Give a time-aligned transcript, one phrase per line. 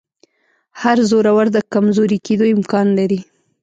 [0.81, 3.19] هر زورور د کمزوري کېدو امکان لري